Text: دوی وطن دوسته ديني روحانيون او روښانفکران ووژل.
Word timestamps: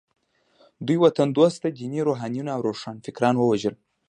دوی 0.85 0.97
وطن 1.05 1.27
دوسته 1.37 1.65
ديني 1.79 2.01
روحانيون 2.07 2.47
او 2.55 2.59
روښانفکران 2.67 3.35
ووژل. 3.37 3.75